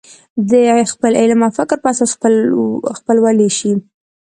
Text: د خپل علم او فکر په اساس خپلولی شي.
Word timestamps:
د 0.49 0.53
خپل 0.91 1.11
علم 1.21 1.39
او 1.45 1.51
فکر 1.57 1.77
په 1.83 1.87
اساس 1.93 2.11
خپلولی 2.97 3.49
شي. 3.57 3.71